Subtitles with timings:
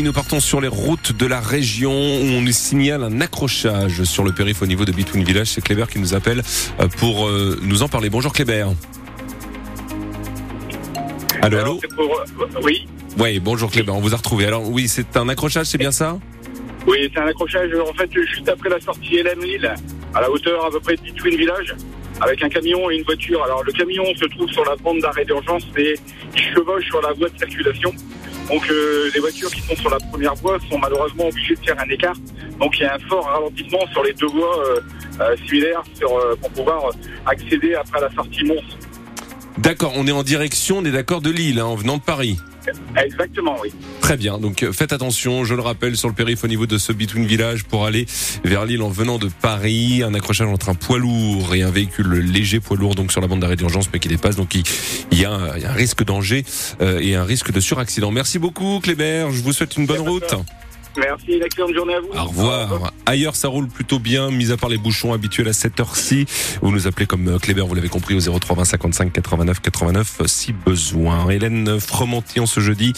[0.00, 4.24] Nous partons sur les routes de la région où on nous signale un accrochage sur
[4.24, 5.48] le périph' au niveau de Between Village.
[5.48, 6.42] C'est Kléber qui nous appelle
[6.80, 8.08] euh, pour euh, nous en parler.
[8.08, 8.68] Bonjour Kléber.
[11.42, 11.80] Allô, allô
[12.62, 12.88] Oui.
[13.18, 14.46] Oui, bonjour Kléber, on vous a retrouvé.
[14.46, 16.18] Alors oui, c'est un accrochage, c'est bien ça
[16.86, 19.74] Oui, c'est un accrochage en fait juste après la sortie LM Lille,
[20.14, 21.74] à la hauteur à peu près de Between Village,
[22.22, 23.44] avec un camion et une voiture.
[23.44, 25.96] Alors le camion se trouve sur la bande d'arrêt d'urgence et
[26.34, 27.92] il chevauche sur la voie de circulation.
[28.48, 31.78] Donc euh, les voitures qui sont sur la première voie sont malheureusement obligées de faire
[31.78, 32.16] un écart.
[32.58, 34.80] Donc il y a un fort ralentissement sur les deux voies euh,
[35.20, 36.90] euh, similaires sur, euh, pour pouvoir
[37.26, 38.62] accéder après la sortie Mons.
[39.58, 42.38] D'accord, on est en direction, on est d'accord de Lille, hein, en venant de Paris.
[42.96, 43.70] Exactement, oui.
[44.00, 46.78] Très bien, donc euh, faites attention, je le rappelle, sur le périph' au niveau de
[46.78, 48.06] ce Between Village pour aller
[48.44, 50.02] vers Lille en venant de Paris.
[50.02, 53.26] Un accrochage entre un poids lourd et un véhicule léger poids lourd donc sur la
[53.26, 54.36] bande d'arrêt d'urgence mais qui dépasse.
[54.36, 54.62] Donc il,
[55.10, 56.44] il, y, a un, il y, a un, risque danger
[56.80, 58.10] euh, et un risque de suraccident.
[58.10, 60.34] Merci beaucoup Kléber, je vous souhaite une bonne route.
[60.98, 62.08] Merci, une excellente journée à vous.
[62.08, 62.92] Au revoir.
[63.06, 66.26] Ailleurs, ça roule plutôt bien, mis à part les bouchons habituels à cette heure-ci.
[66.60, 71.28] Vous nous appelez comme Kléber, vous l'avez compris, au 03 55 89 89 si besoin.
[71.30, 72.92] Hélène Fromanti en ce jeudi,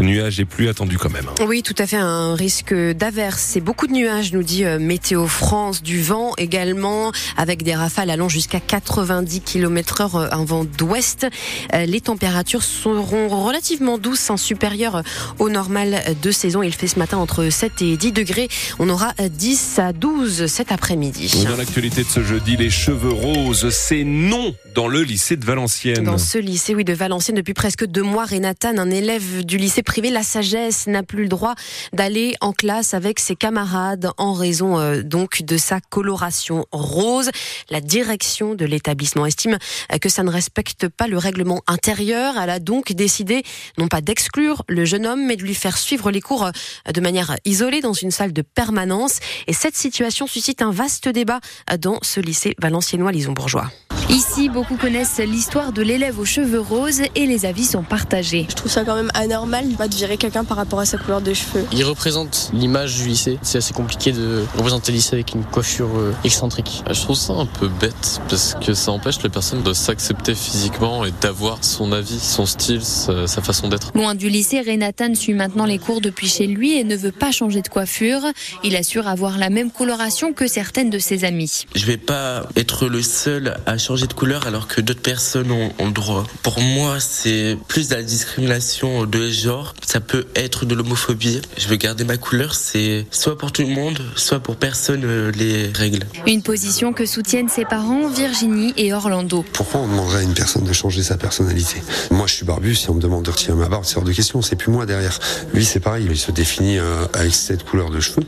[0.00, 1.26] nuages et pluie attendus quand même.
[1.46, 5.26] Oui, tout à fait, un risque d'averse et beaucoup de nuages, nous dit euh, Météo
[5.26, 11.26] France, du vent également, avec des rafales allant jusqu'à 90 km heure, un vent d'ouest.
[11.74, 15.02] Euh, les températures seront relativement douces, hein, supérieures
[15.38, 16.62] au normal de saison.
[16.62, 18.48] Il fait ce matin entre 7 et 10 degrés.
[18.78, 21.44] On aura 10 à 12 cet après-midi.
[21.48, 26.04] Dans l'actualité de ce jeudi, les cheveux roses, c'est non dans le lycée de Valenciennes.
[26.04, 29.82] Dans ce lycée, oui, de Valenciennes, depuis presque deux mois, Renatan, un élève du lycée
[29.82, 31.54] privé La Sagesse, n'a plus le droit
[31.92, 37.30] d'aller en classe avec ses camarades en raison euh, donc de sa coloration rose.
[37.70, 39.58] La direction de l'établissement estime
[40.00, 42.34] que ça ne respecte pas le règlement intérieur.
[42.40, 43.42] Elle a donc décidé
[43.78, 46.50] non pas d'exclure le jeune homme, mais de lui faire suivre les cours
[46.92, 49.20] de manière isolée dans une salle de permanence.
[49.46, 51.40] Et cette situation suscite un vaste débat
[51.80, 53.70] dans ce lycée valenciennois Lison Bourgeois.
[54.10, 58.46] Ici, beaucoup connaissent l'histoire de l'élève aux cheveux roses et les avis sont partagés.
[58.48, 61.34] Je trouve ça quand même anormal de virer quelqu'un par rapport à sa couleur de
[61.34, 61.66] cheveux.
[61.72, 63.38] Il représente l'image du lycée.
[63.42, 65.90] C'est assez compliqué de représenter le lycée avec une coiffure
[66.24, 66.82] excentrique.
[66.90, 71.04] Je trouve ça un peu bête parce que ça empêche la personne de s'accepter physiquement
[71.04, 73.92] et d'avoir son avis, son style, sa, sa façon d'être.
[73.94, 77.30] Loin du lycée, Renatan suit maintenant les cours depuis chez lui et ne veut pas
[77.30, 78.22] changer de coiffure.
[78.64, 81.66] Il assure avoir la même coloration que certaines de ses amies.
[81.74, 85.72] Je vais pas être le seul à changer de couleur alors que d'autres personnes ont,
[85.78, 86.24] ont, le droit.
[86.42, 89.74] Pour moi, c'est plus de la discrimination de genre.
[89.86, 91.40] Ça peut être de l'homophobie.
[91.56, 95.32] Je veux garder ma couleur, c'est soit pour tout le monde, soit pour personne euh,
[95.32, 96.06] les règles.
[96.26, 99.44] Une position que soutiennent ses parents, Virginie et Orlando.
[99.52, 101.82] Pourquoi on demanderait à une personne de changer sa personnalité?
[102.10, 102.74] Moi, je suis barbu.
[102.74, 104.42] Si on me demande de retirer ma barbe, c'est hors de question.
[104.42, 105.18] C'est plus moi derrière.
[105.52, 106.06] Lui, c'est pareil.
[106.08, 108.22] Il se définit euh, avec cette couleur de cheveux.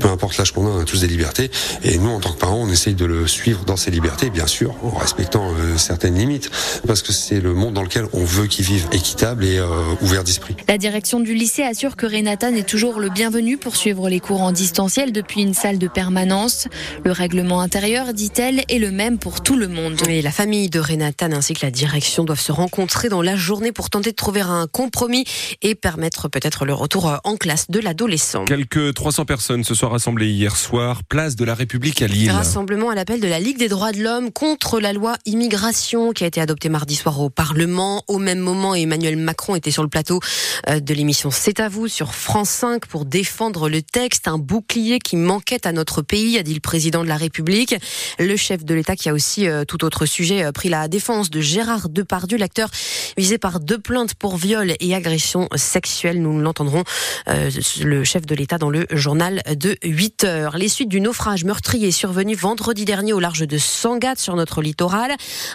[0.00, 1.50] Peu importe l'âge qu'on a, on a tous des libertés.
[1.82, 4.46] Et nous, en tant que parents, on essaye de le suivre dans ses libertés, bien
[4.46, 6.50] sûr, respectant euh, certaines limites,
[6.86, 9.66] parce que c'est le monde dans lequel on veut qu'il vive, équitable et euh,
[10.00, 10.56] ouvert d'esprit.
[10.66, 14.40] La direction du lycée assure que Renatan est toujours le bienvenu pour suivre les cours
[14.40, 16.68] en distanciel depuis une salle de permanence.
[17.04, 20.00] Le règlement intérieur, dit-elle, est le même pour tout le monde.
[20.08, 23.72] Et la famille de Renatan ainsi que la direction doivent se rencontrer dans la journée
[23.72, 25.26] pour tenter de trouver un compromis
[25.60, 28.46] et permettre peut-être le retour en classe de l'adolescent.
[28.46, 32.30] Quelques 300 personnes se sont rassemblées hier soir, place de la République à Lille.
[32.30, 36.24] Rassemblement à l'appel de la Ligue des droits de l'homme contre la loi immigration qui
[36.24, 38.02] a été adoptée mardi soir au Parlement.
[38.08, 40.20] Au même moment, Emmanuel Macron était sur le plateau
[40.68, 45.16] de l'émission C'est à vous sur France 5 pour défendre le texte, un bouclier qui
[45.16, 47.74] manquait à notre pays, a dit le président de la République.
[48.18, 51.88] Le chef de l'État qui a aussi, tout autre sujet, pris la défense de Gérard
[51.88, 52.70] Depardieu, l'acteur
[53.16, 56.20] visé par deux plaintes pour viol et agression sexuelle.
[56.20, 56.84] Nous l'entendrons,
[57.28, 57.50] euh,
[57.82, 60.56] le chef de l'État dans le journal de 8 heures.
[60.56, 64.83] Les suites du naufrage meurtrier survenu vendredi dernier au large de Sangatte sur notre littoral.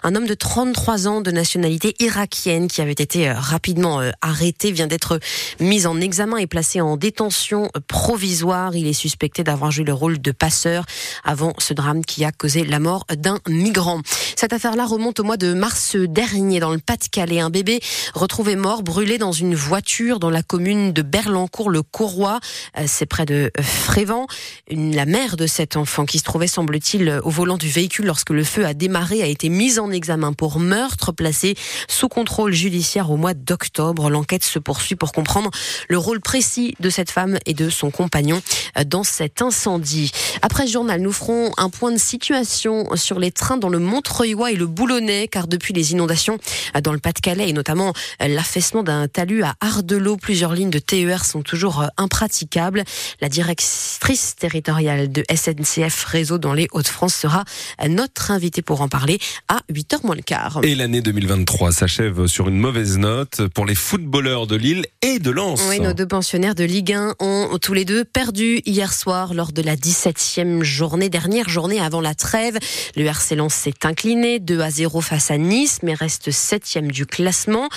[0.03, 5.19] Un homme de 33 ans de nationalité irakienne qui avait été rapidement arrêté vient d'être
[5.59, 8.75] mis en examen et placé en détention provisoire.
[8.75, 10.85] Il est suspecté d'avoir joué le rôle de passeur
[11.23, 14.01] avant ce drame qui a causé la mort d'un migrant.
[14.35, 17.39] Cette affaire-là remonte au mois de mars dernier dans le Pas-de-Calais.
[17.39, 17.79] Un bébé
[18.13, 22.39] retrouvé mort, brûlé dans une voiture dans la commune de Berlancourt-le-Courroy.
[22.85, 24.27] C'est près de Frévent.
[24.69, 28.43] La mère de cet enfant qui se trouvait, semble-t-il, au volant du véhicule lorsque le
[28.43, 31.55] feu a démarré A été mise en examen pour meurtre, placé
[31.87, 34.11] sous contrôle judiciaire au mois d'octobre.
[34.11, 35.49] L'enquête se poursuit pour comprendre
[35.87, 38.39] le rôle précis de cette femme et de son compagnon
[38.85, 40.11] dans cet incendie.
[40.43, 44.51] Après ce journal, nous ferons un point de situation sur les trains dans le Montreuilois
[44.51, 46.37] et le Boulonnais, car depuis les inondations
[46.83, 51.41] dans le Pas-de-Calais et notamment l'affaissement d'un talus à Ardelot, plusieurs lignes de TER sont
[51.41, 52.83] toujours impraticables.
[53.21, 57.43] La directrice territoriale de SNCF Réseau dans les Hauts-de-France sera
[57.87, 58.98] notre invitée pour en parler
[59.47, 60.59] à 8h moins le quart.
[60.63, 65.31] Et l'année 2023 s'achève sur une mauvaise note pour les footballeurs de Lille et de
[65.31, 65.61] Lens.
[65.69, 69.51] Oui, nos deux pensionnaires de Ligue 1 ont tous les deux perdu hier soir lors
[69.51, 72.57] de la 17e journée, dernière journée avant la trêve.
[72.95, 77.05] Le RC Lens s'est incliné 2 à 0 face à Nice, mais reste 7e du
[77.05, 77.69] classement.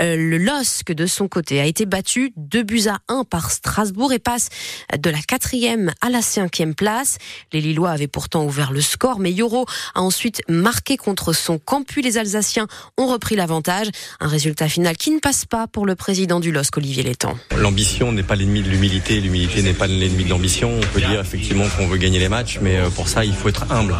[0.00, 4.12] Euh, le LOSC, de son côté, a été battu 2 buts à 1 par Strasbourg
[4.12, 4.48] et passe
[4.96, 7.18] de la 4e à la 5e place.
[7.52, 10.67] Les Lillois avaient pourtant ouvert le score, mais Yoro a ensuite marqué
[10.98, 12.04] contre son campus.
[12.04, 12.66] Les Alsaciens
[12.96, 13.88] ont repris l'avantage.
[14.20, 17.36] Un résultat final qui ne passe pas pour le président du LOSC, Olivier Létang.
[17.56, 20.72] L'ambition n'est pas l'ennemi de l'humilité, l'humilité n'est pas l'ennemi de l'ambition.
[20.76, 23.48] On peut dire effectivement qu'on veut gagner les matchs, mais euh, pour ça, il faut
[23.48, 23.94] être humble.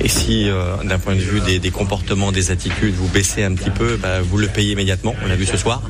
[0.00, 3.70] Et si, euh, d'un point de vue des, comportements, des attitudes, vous baissez un petit
[3.70, 5.14] peu, bah, vous le payez immédiatement.
[5.24, 5.82] On l'a vu ce soir.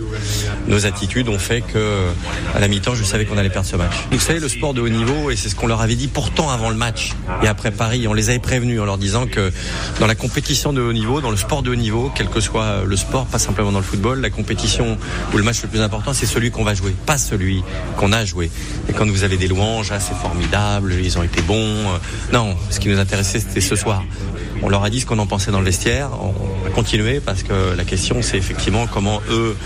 [0.69, 2.07] Nos attitudes ont fait que,
[2.55, 3.95] à la mi-temps, je savais qu'on allait perdre ce match.
[4.13, 6.51] Vous savez, le sport de haut niveau, et c'est ce qu'on leur avait dit pourtant
[6.51, 7.13] avant le match
[7.43, 9.53] et après Paris, on les avait prévenus en leur disant que
[10.07, 12.97] la compétition de haut niveau, dans le sport de haut niveau, quel que soit le
[12.97, 14.99] sport, pas simplement dans le football, la compétition
[15.33, 17.63] ou le match le plus important, c'est celui qu'on va jouer, pas celui
[17.97, 18.51] qu'on a joué.
[18.89, 21.85] Et quand vous avez des louanges, ah, c'est formidable, ils ont été bons.
[22.33, 24.05] Non, ce qui nous intéressait, c'était ce soir.
[24.63, 26.11] On leur a dit ce qu'on en pensait dans le vestiaire.
[26.21, 29.57] On va continuer parce que la question, c'est effectivement comment eux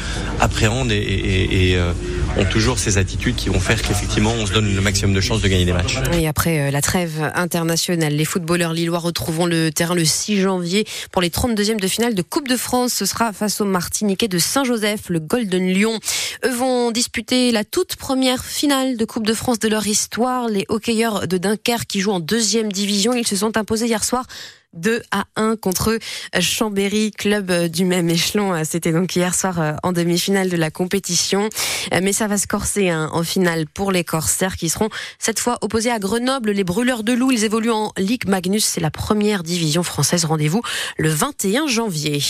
[0.40, 1.93] appréhendent et euh,
[2.38, 5.43] ont toujours ces attitudes qui vont faire qu'effectivement, on se donne le maximum de chances
[5.43, 5.98] de gagner des matchs.
[6.12, 10.87] Et après euh, la trêve internationale, les footballeurs lillois retrouveront le terrain le 6 janvier
[11.12, 12.93] pour les 32e de finale de Coupe de France.
[12.93, 15.99] Ce sera face aux Martiniquais de Saint-Joseph, le Golden Lion.
[16.44, 20.49] Eux vont disputer la toute première finale de Coupe de France de leur histoire.
[20.49, 24.27] Les hockeyeurs de Dunkerque qui jouent en deuxième division, ils se sont imposés hier soir
[24.75, 25.99] 2 à 1 contre
[26.38, 28.62] Chambéry, club du même échelon.
[28.64, 31.49] C'était donc hier soir en demi-finale de la compétition.
[32.02, 34.88] Mais ça va se corser hein, en finale pour les Corsaires qui seront
[35.19, 36.50] cette fois opposés à Grenoble.
[36.50, 38.64] Les Brûleurs de Loup, ils évoluent en Ligue Magnus.
[38.64, 40.25] C'est la première division française.
[40.25, 40.62] Rendez-vous
[40.99, 42.20] le 21 janvier.